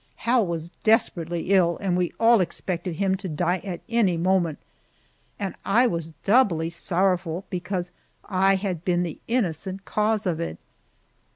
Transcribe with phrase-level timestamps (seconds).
[0.25, 4.57] Hal was desperately ill and we all expected him to die at any moment,
[5.37, 7.91] and I was doubly sorrowful, because
[8.25, 10.57] I had been the innocent cause of it.